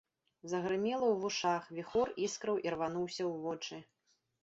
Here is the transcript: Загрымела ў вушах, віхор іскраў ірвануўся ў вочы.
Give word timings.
Загрымела 0.53 1.01
ў 1.09 1.15
вушах, 1.27 1.63
віхор 1.81 2.07
іскраў 2.27 2.55
ірвануўся 2.67 3.21
ў 3.21 3.33
вочы. 3.49 3.75